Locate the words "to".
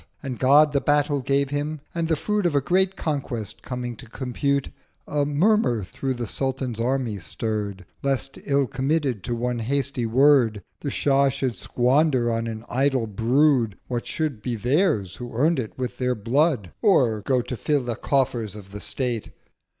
3.97-4.09, 9.25-9.35, 17.43-17.55